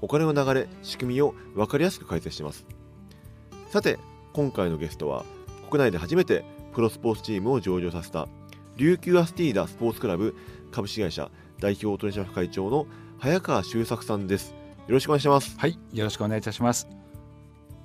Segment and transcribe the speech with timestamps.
[0.00, 2.66] お金の流れ仕組みを分かりやすく解説します。
[3.70, 3.98] さて
[4.32, 5.24] 今回のゲストは
[5.70, 6.44] 国内で初めて
[6.74, 8.28] プロスポーツチームを上場させた
[8.76, 10.36] 琉球アスティーダスポーツクラブ
[10.70, 12.86] 株式会社代表取締役会長の
[13.18, 14.50] 早川修作さんです。
[14.50, 14.56] よ
[14.88, 15.58] ろしくお願いします。
[15.58, 16.86] はい、よろしくお願いいたします。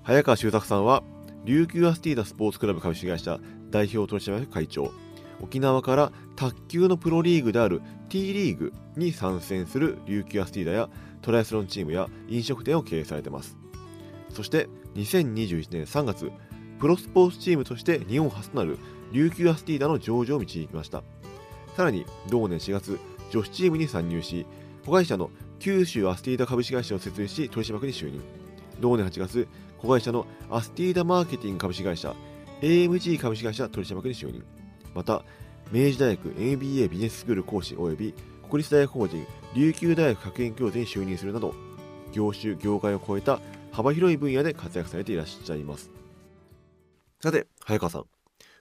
[0.03, 1.03] 早川修作さんは
[1.45, 3.39] 琉球アスティーダスポーツクラブ株式会社
[3.70, 4.91] 代表取締役会長。
[5.39, 10.89] 沖縄から卓球のプロリーグである T リーグに参戦する琉球アスティーダや
[11.21, 13.57] トライアスロンチームや飲食店を経営されています。
[14.30, 16.31] そして2021年3月
[16.80, 18.80] プロスポーツチームとして日本初となる
[19.11, 21.03] 琉球アスティーダの上場を導きました。
[21.75, 24.45] さらに同年4月女子チームに参入し
[24.86, 28.22] 子会社の九州アスティーダ株式会社を設立し取締役に就任。
[28.80, 29.47] 同年8月
[29.78, 32.16] 子会社のアスティーダマーケティング株式会社
[32.61, 34.44] AMG 株式会社取締役に就任。
[34.95, 35.23] また
[35.72, 38.13] 明治大学 MBA ビジネススクール講師及び
[38.52, 41.55] 国立大学法人琉球大学学園教授に就任するなど
[42.11, 43.39] 業種業界を超えた
[43.71, 45.89] 幅広い分野で活躍されていらっしゃいます。
[47.22, 48.05] さて早川さん。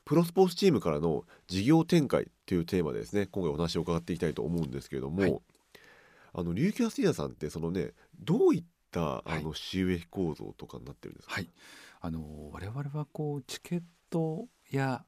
[0.05, 5.41] プロスポーツチームからの事業展開というテーマでですね今回お話を伺っていきたいと思うんですけれども、はい。
[6.35, 9.43] あの琉球アスティーダさんってそのねどういったあはい。
[9.43, 11.49] の収益構造とかになってるんですか、はい、
[12.01, 15.05] あの我々はこうチケットや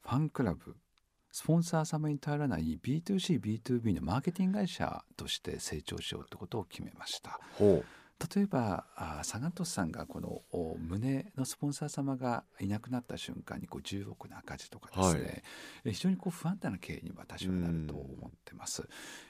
[0.00, 0.74] ファンクラブ
[1.34, 7.40] スポンサー様に頼らない B2C、B2B のマーケティング会社として成長しようということを決めました。
[8.36, 15.42] 例えばあサガン鳥栖さんがこのお胸のスポンサー様がいなくなった瞬間にこう10億の赤字とかですね、はい
[15.86, 18.88] え非常にこう不安定な経営に私はなると思ってます。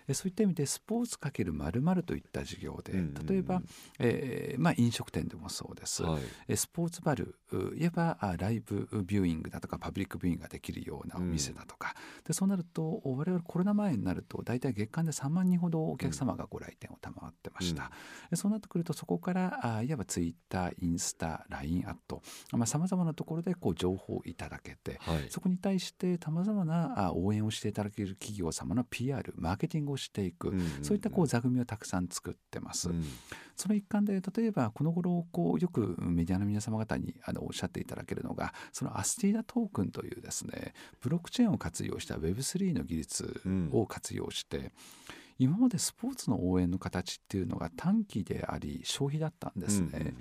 [0.08, 3.62] えそういった意味でスポーツかける〇〇といった事業でうん例えば、
[3.98, 6.22] えーまあ、飲食店でもそうです、はい。
[6.48, 11.94] えスポーツバルういわばあライブビューイングだとかパブリックビューイングができるようなお店だとか、
[12.26, 17.90] でそうなると我々コロナ前になると大体月間で3万人ほどお客様がご来店を賜ってました、
[18.30, 22.22] でそうなってくるとそこからあいわばツイッターインスタ LINE アット。
[22.66, 25.26] さまざ、まなところでこう情報をいただけてはい。
[25.28, 32.90] そこに対してさまざまなあ応援をしていただける企業様の PR マーケティングをしていく、んそういったこう座組をたくさん作ってます。
[32.90, 33.04] うん。
[33.56, 44.72] その一環で例えばこの頃こうよくメディアの皆様方にあのおっしゃっていただけるのがそのアスティーダトークンというですねブロックチェーンを活用した Web3 の技術を活用して、
[45.38, 49.88] 今までスポーツの応援の形っていうのが短期であり消費だったんですね。
[49.92, 50.14] うんうんうん。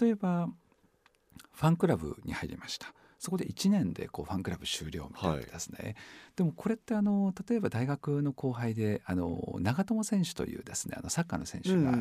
[0.00, 0.48] 例えば
[1.52, 5.96] ファンクラブに入りましたそこで1年でこうファンクラブ終了みたいなですね、
[6.36, 11.98] でもこれってあの例えば大学の後輩であの長友選手というですねあのサッカーの選手が、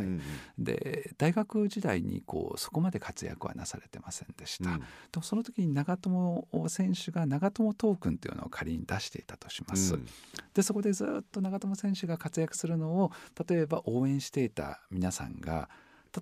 [0.59, 4.79] で大学時代にこうそこまで活躍はなされてませんでした、うん。
[4.79, 4.85] で
[5.15, 10.05] もその時に長友選手が長友トークンというのを仮に出していたとします、うん。
[10.53, 13.11] でそこでずっと長友選手が活躍するのを
[13.47, 15.67] 例えば応援していた皆さんが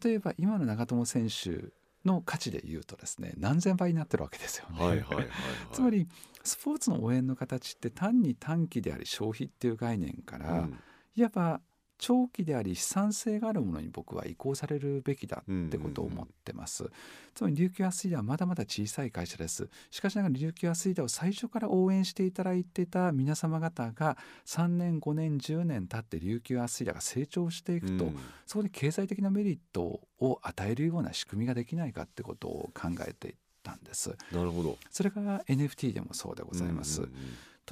[0.03, 1.69] 例えば今の長友選手
[2.06, 5.06] の価値で言うとですね何千倍になってるわけですよね。
[5.74, 6.08] つまり
[6.44, 10.80] スポーツの応援の形って単に短期であり消費っていう概念から、うん
[11.18, 11.62] いわば
[11.97, 16.89] 長期であり資産性があるものに僕は移行されるべきだってことを思ってます。
[17.33, 19.69] つまり琉球アスリートはまだまだ小さい会社です。
[19.91, 34.16] しかしながら琉球アスリートを最初から応援していただいていた皆様方が3年5年10年経って琉球アスリートが成長していくと、うんそこで経済的なメリットを与えるような仕組みができないかってことを考えていったんです。
[34.31, 37.01] なるほどそれが NFT でもそうでございます。
[37.01, 37.12] うんうん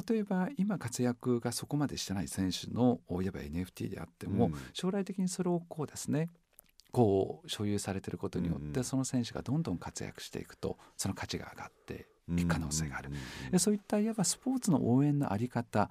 [0.07, 4.53] 例えば今活躍がそこまでしてない選手のいわば NFT であっても、うん。
[4.73, 6.29] 将来的にそれをこうですね
[6.91, 12.39] こう所有されていることによってその選手がどんどん活躍していくとその価値が上がってうん。
[12.39, 13.11] いく可能性がある。
[13.51, 15.89] うそういったいわばスポーツの応援のあり方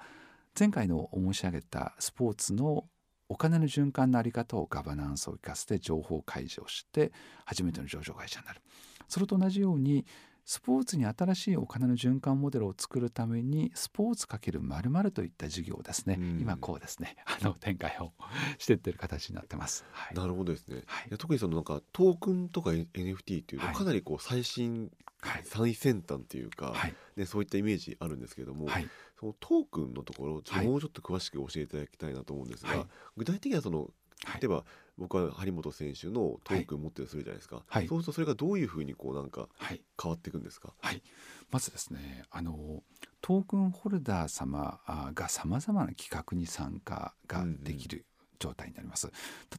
[0.58, 2.84] 前回の申し上げたスポーツの
[3.28, 7.12] お金の循環のあり方をガバナンスを生かして情報開示をして
[7.46, 8.60] 初めての上場会社になる。
[9.08, 10.04] それと同じように
[10.44, 16.40] スポーツに新しいお金の循環モデルを作るためにスポーツ×〇〇といった事業をですね、うん。
[16.40, 17.16] 今こうですね。
[17.26, 18.12] あの展開を
[18.58, 19.84] していってる形になってます。
[19.92, 20.14] はい。
[20.14, 21.08] なるほどですね、はい。
[21.08, 23.72] いや特にそのなんかトークンとか NFT っていうはい。
[23.72, 24.90] とかなりこう最新、
[25.20, 25.42] はい。
[25.44, 26.94] 最先端っていうか、はい。
[27.16, 28.88] ね、そういったイメージあるんですけれども、はい。
[29.20, 30.42] そのトークンのところをもう
[30.80, 32.86] ちょっと詳しく教えていただきたいなと思うんですが、はい。
[33.16, 33.90] 具体的にはその
[34.24, 34.40] はい。
[34.40, 34.64] 例えば
[34.98, 37.88] 僕は張本選手のトークン持ってるとするじゃないですか、はい。
[37.88, 39.82] そうするとそれがどういうふうにこうなんかはい。
[40.00, 41.02] 変わっていくんですか、はい、
[41.50, 42.82] まずですねあの
[43.20, 48.04] トークンホルダー様あがさまざまな企画に参加ができる
[48.40, 49.10] 状態になります。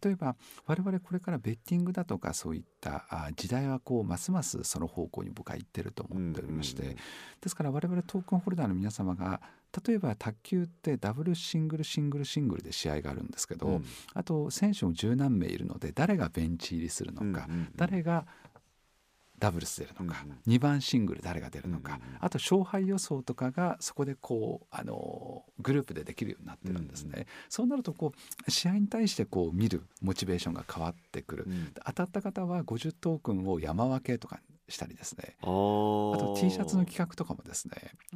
[0.04, 0.36] 例えば
[0.66, 6.98] 我々これからベッティングだとかそういったあ時代はこうますますその方向に僕は行ってると思っておりまして、うんうんうん。
[7.40, 9.40] ですから我々トークンホルダーの皆様が
[9.86, 13.86] 例えば卓球ってダブルシングルシングルシングルで試合があるんですけど、うん。
[14.14, 17.70] あと選手も十何名いるので誰がベンチ入りするのか、うんうんうん。
[17.76, 18.26] 誰が
[19.40, 20.38] ダブルス出るのか、うんうん。
[20.48, 22.18] 2番シングル誰が出るのか、うんうんうん。
[22.22, 27.12] あと勝敗予想とかがそこでこうあのグループでできるようになってるんですね。
[27.18, 28.14] うんそうなるとこ
[28.48, 31.46] う試合に対してこう見るモチベーションが変わってくる。
[31.48, 31.72] うん。
[31.86, 34.40] 当たった方は50トークンを山分けとか
[34.70, 35.36] したりですね。
[35.42, 37.74] あと T シャツの企画とかもですね。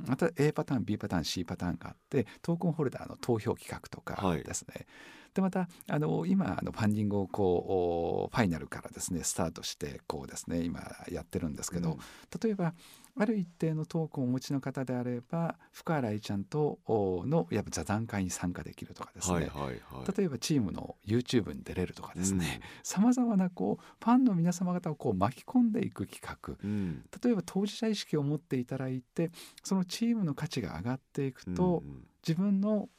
[0.07, 4.43] また A パターン B パターン C パターンがあってトークンホルダーの投票企画とかはい。
[4.43, 4.85] ですね、
[5.33, 10.81] でまたあの今あのファンディングをこうおファイナルからですねスタートしてこうですね今
[11.11, 11.97] やってるんですけど、うん。
[12.41, 12.73] 例えば
[13.19, 20.17] ある一定のトークンをお持ちの方であれば福原愛ちゃんとおのやっぱ座談会に参加できるとかですね、はいはいはい。
[20.17, 22.61] 例えばチームの YouTube に出れるとかですね。
[22.83, 26.55] さまざまなこうファンの皆様方をこう巻き込んでいく企画。
[26.63, 27.03] うん。
[27.23, 29.31] 例えば当事者意識を持っていただいて
[29.63, 32.07] そのチームの価値が上がっていくと、うん。
[32.27, 32.89] 自分の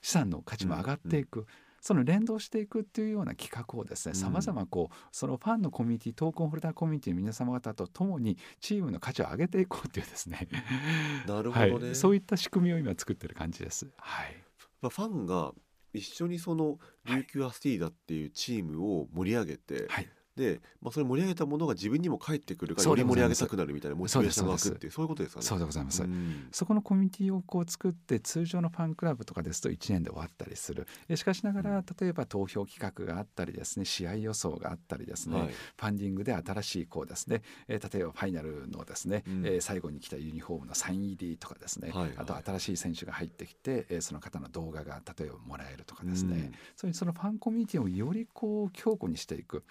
[0.00, 1.46] 資産の価値も上がっていく、
[1.80, 4.20] その連動していくっていうような企画をですねうん。
[4.20, 10.48] さまざまこうそのファンのコミュニティトークンホルダーコミュニティの皆様方と共にチームの価値を上げていこうっていうですね。
[11.26, 13.90] なるほどね、はい、そういった仕組みを今作ってる感じです。
[13.96, 14.36] はい、
[14.82, 15.54] まあ、ファンが
[15.92, 20.08] 一緒にその琉球アスティーダっていうチームを盛り上げて、はい
[20.40, 25.46] で、まあ、それ盛り上げたものが自分にも返ってくるからより盛り上げたくなるみたいなモチベーションが湧くっていうそういうことですかね。
[25.46, 26.02] そうでございます。
[26.02, 26.48] うん。
[26.50, 30.86] そこのコミュニティをこう作って通常のファンクラブとかですと1年で終わったりする。
[31.08, 35.48] えしかしながら例えば投票企画があったりですね試合予想があったりですね、はい。
[35.48, 39.46] ファンディングで新しいこうですね、えー例えばファイナルのですね、うん。
[39.46, 42.12] えー最後に来たユニフォームのサイン入りとかですね、はいはい。
[42.16, 46.54] あと新しい選手が入ってきて、えーその方の動画が例えばもらえるとかですね、うん。
[46.76, 49.64] そういうそのファンコミュニティをよりこう強固にしていく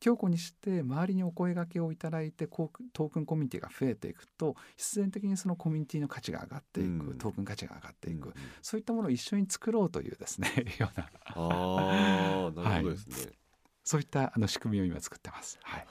[0.00, 7.18] 強固にして周りにお声掛けをいただいてトークンコミュニティが増えていくと必然的にそのコミュニティの価値が上がっていく、うん。
[7.18, 11.08] トークン価値が上がっていく、うんそういったものを一緒に作ろうというですね ような。
[11.26, 13.32] ああなるほどですね。
[13.84, 15.58] そういったあの仕組みを今作ってます。
[15.62, 15.86] はい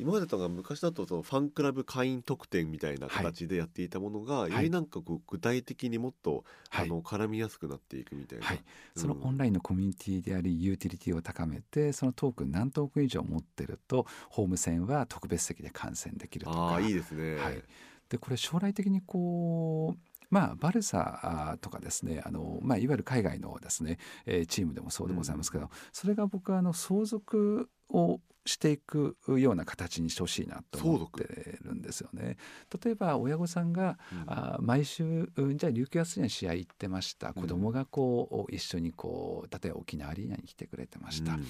[0.00, 4.52] 今までとが昔だとそのファンクラブ会員特典みたいな形でやっていたものが、い。
[4.52, 6.86] よりなんかこう具体的にもっと、はい。
[6.86, 8.46] あの絡みやすくなっていくみたいな。
[8.46, 8.60] はい、
[8.96, 9.22] そのうん。
[9.22, 16.58] オンラインのコミュニティでありユーティリティを高めてそのトークン何トークン以上持ってるとホーム戦は特別席で観戦できるとか。
[16.58, 17.36] ああいいですね。
[17.36, 17.62] はい。
[18.08, 32.36] でこれ将来的にこうまあ、バルサとかですねあの、まあ、いわゆる海外のですね、えーチームでもそうでございますけど、それが僕はあの相続をしていくような形にしてほしいなと思ってるんですよね。
[32.82, 34.24] 例えば親御さんが、うん。
[34.26, 37.32] あ毎週うんじゃあ琉球アスリーナ試合行ってました。
[37.34, 41.40] 子供がこう一緒にこう例えば沖縄アリーナに来てくれてました、うん。
[41.42, 41.46] 例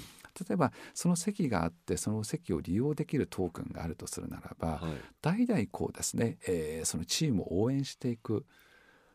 [0.53, 8.45] えばその席があってその席を利用できるトークンがあるとするならば、はい、代々こうですね、えーそのチームを応援していく、うん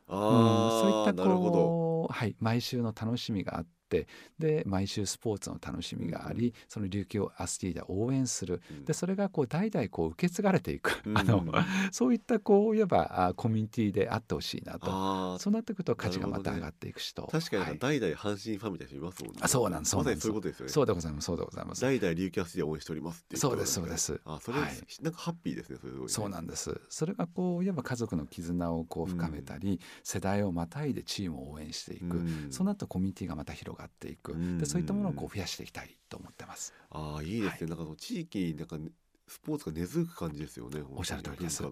[0.07, 1.51] あそういったあなるほど。
[1.51, 4.07] こう、はい、毎週の楽しみがあって
[4.39, 8.61] で毎週スポーツの楽しみがあり、その琉球アスティーダを応援する。
[8.69, 8.85] うん。
[8.85, 11.45] でそれがこう代々こう受け継がれていく、うんあの
[11.91, 14.87] そういったこういわばあコミュニティであってほしいなと。
[14.89, 17.79] あそうなってくると価値がまた上がっていくしと、確かにはい。
[17.79, 19.39] 代々阪神ファンみたいな人いますもんね。
[19.41, 20.27] あそうなんですそうなんです。
[20.27, 20.71] そういうことですよね。
[20.71, 21.81] そうでございますそうでございます。
[21.81, 24.21] 代々琉球アスティで応援しておりますっていう人そうですそうです。
[24.25, 24.71] あそれ、はい。
[25.01, 26.79] なんかハッピーですねそれそうなんです。
[26.89, 32.47] それがこういわば家族の絆をこう深めたり、世代をまたいでチームを応援していく、うん。
[32.51, 36.73] そうなるとコミュニティがまた広がっていく、うんでそういったものをこう増やしていきたいと思ってます。
[36.89, 38.89] ああいいですね、なんか地域になんかね
[39.27, 40.83] スポーツが根付く感じですよね。
[40.91, 41.63] おっしゃる通りです。
[41.63, 41.69] ね、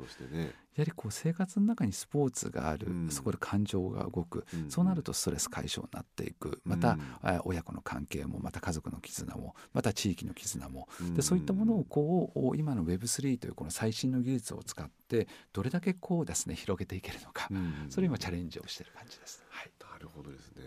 [0.75, 3.09] やはりこう生活の中にスポーツがある、うん。
[3.11, 6.61] そこで感情が動く、うんそうなるとストレス解消になっていく。
[6.65, 10.87] また、うんあ親子の関係もまた家族の絆もまた地域の絆も。
[10.99, 11.13] うん。
[11.13, 19.45] でそういったものをこう今の Web3 というこの最新の技術を使ってどれだけこうですね広げていけるのか、うんそれを今チャレンジをしている感じです。
[19.49, 19.71] はい。
[19.91, 20.63] なるほどですね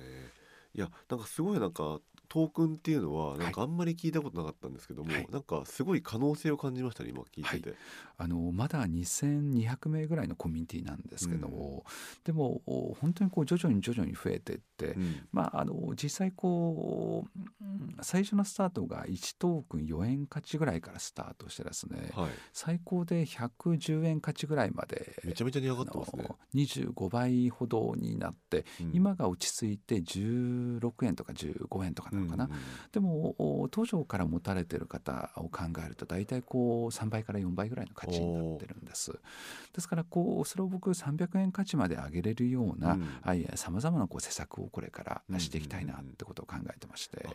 [0.76, 5.26] いやなんかすごいなんかトークンっていうのはなんかあんまり聞いたことなかったんですけども、はい。
[5.30, 7.76] なんかすごい可能性を感じましたね今聞いてて、
[8.18, 11.84] あのまだ2200名ぐらいのコミュニティなんですけども、
[12.24, 15.28] でもお本当にこう徐々に徐々に増えていって、うん。
[15.32, 17.55] まあ、あの実際こううん
[18.02, 22.30] 最初のスタートが1トークン4円価値ぐらいからスタートしてですね、はい。
[22.52, 26.24] 最高で110円価値ぐらいまでめちゃめちゃ値上がってますね。
[26.26, 28.90] あの25倍ほどになって、うん。
[28.94, 32.50] 今が落ち着いて16円とか15円とかなんのかな、
[32.92, 39.12] でも当初から持たれてる方を考えると大体こう3倍から4倍ぐらいの価値になってるんです。
[39.72, 42.98] ですからこうそれを僕300円価値まで上げれるような
[43.54, 47.32] さまざまなこう施策をこれからしていきたいなってことを考えてまして、は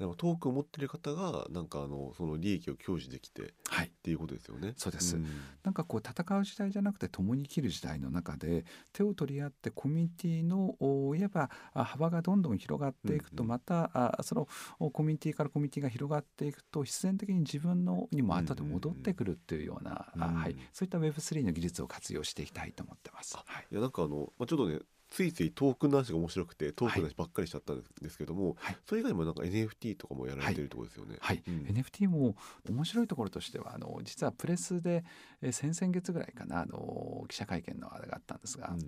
[0.00, 4.74] い、でもトークンを持ってる方がなんかあのその利益を享受できて、はい、っていうことですよね。
[4.76, 5.26] そうです、うん、
[5.62, 10.74] なんかこう戦う時代じゃなくて共に生きる時代の中で手を取り合ってコミュニティの
[11.14, 14.48] いわば幅がどんどん広がっていくとまた、うん、その
[14.90, 23.36] コミュニティからコミュニティが広がっていくと必然的に自分のにも後で戻ってくるっていうような、はい、そういった Web3 の技術を活用していきたいと思ってます。
[23.36, 24.80] はい、いやなんかあの、まあ、ちょっとね
[25.12, 31.16] ついついトークンの話が面白くてトークンの話ばっかりしちゃったんですけども、はい、それ以外にもなんか NFT とかもやられてるところですよね。
[31.20, 32.34] はい、うん、NFT も
[32.66, 35.04] 面白いところとしてはあの実はプレスで、
[35.42, 38.70] えー、先々月ぐらいかなあの記者会見のあれがあったんですが。
[38.70, 38.78] うん。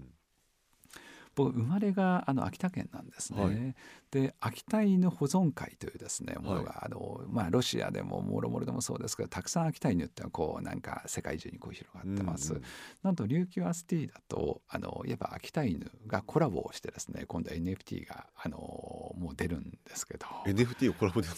[1.34, 3.44] 僕生まれがあの秋田県なんですね。
[3.44, 3.74] はい、
[4.14, 12.52] で秋田犬保存会というですねものが、はい、あのまあ、ロシアでももろもろでもそうですけどたくさん秋田犬ってこうなんか世界中にこう広がってます。
[12.52, 12.64] うんうん、
[13.02, 18.56] なんと琉球アスティだとあのいわば秋田犬がコラボをしてですね今度は NFT があの
[19.18, 20.26] もう出るんですけど。
[20.46, 21.26] NFT をコラボで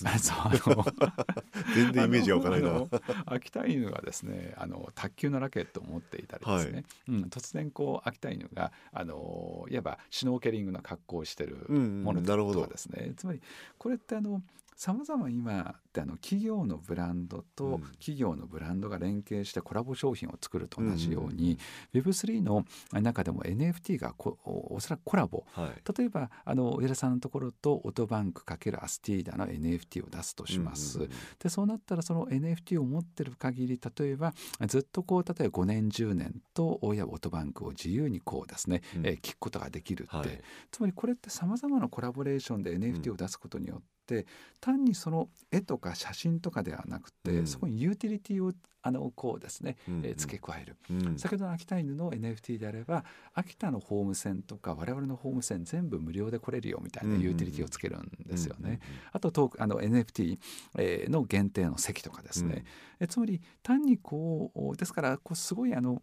[1.74, 2.86] 全然イメージがわからないな。
[3.24, 13.40] 秋田犬がですねあの卓球のラケットを持っていたりですね、はい、うん、突然こう秋田犬があのいわばシュノーケリングの格好をしてるものとかですね、うんですね、つまり
[13.78, 14.42] これってあの
[14.76, 21.58] さまざま今ってあの企業のブランドと企業のブランドが連携してコラボ商品を作ると同じように、
[21.94, 30.98] うん、Web3 の中でも NFT がこおそらくコラボ、はい、例えばあの上田さんのところとオートバンク×アスティーダの NFT を出すとします。
[30.98, 34.34] うんうんうん、でそうなったらその NFT を持ってる限り例えば
[34.66, 40.40] ずっとこう例えば5年10年と親オートバンクを自由にこうですね、うん、えー、聞くことができるって、はい、
[40.70, 44.26] つまりこれってさまざまなコラボレーションで NFT を出すことによって、って
[44.60, 58.78] 単にその絵とか写真とかではなくて、うん、そこにユーティリティをあのこうですね、えー、付け加える、うん、先ほどの秋田犬の NFT であれば秋田のホーム線とか我々のホーム線全部無料で来れるよみたいなユーティリティをつけるんですよね。
[59.10, 60.38] あとトークあの NFT、
[60.78, 62.64] えー、の限定の席とかですね、
[63.00, 66.00] うん、えつまり単にこうですからこうすごいあの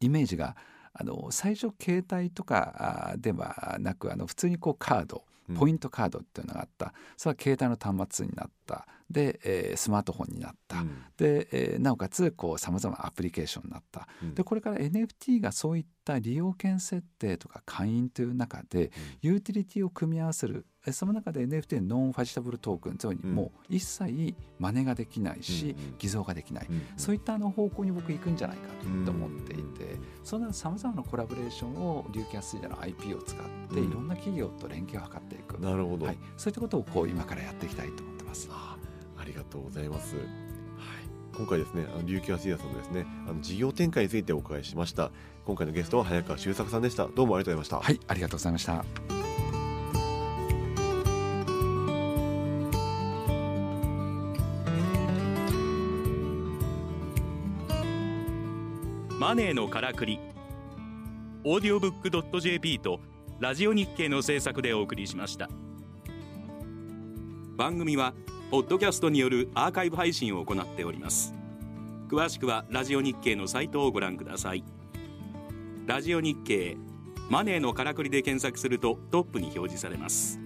[0.00, 0.56] イメージが
[0.94, 5.24] あの最初携帯とかではなくあの普通にこうカード
[5.56, 8.86] ポイントカードっていうのがあった、それは携帯の端末になった。
[9.10, 28.64] で、えー、スマートフォンになった、うん、で、えー、なおかつさまざまなアプリケーションになった、うん、でこれから NFT がそういった利用権設定とか会員という中で、ユーティリティを組み合わせるその中で NFT ノンファジタブルトークンつまりもう一切真似ができないし、偽造ができない、そういったあの方向に僕行くんじゃないか
[29.04, 38.48] と思っていて、そんなさまざまなコラボレーションを琉球アスリーの IP を使っていろんな企業と連携を図っていく、なるほど、はい、そういったことをこう今からやっていきたいと思ってます。
[38.50, 38.76] あ
[39.18, 40.16] ありがとうございます。
[40.16, 40.24] はい、
[41.36, 45.12] 今回ですね、あの琉球アスリーさんのですね、あの事業展開についてお伺いしました。
[45.44, 47.06] 今回のゲストは早川修作さんでした。
[47.06, 47.92] どうもありがとうございました。
[47.92, 49.21] はい、ありがとうございました。
[59.32, 60.20] マネーのからくり。
[61.42, 63.00] オーディオブックドット .jp と
[63.40, 65.48] ラジオ日経の制作でお送りしました。
[67.56, 68.12] 番組は
[68.50, 71.32] ポッドキャストによるアーカイブ配信を行っております。
[72.10, 74.64] 詳しくはラジオ日経のサイトをご覧ください。
[75.86, 76.76] ラジオ日経
[77.30, 80.41] マネーのからくりで検索するとトップに表示されます。